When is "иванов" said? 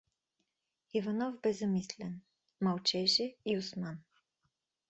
0.93-1.33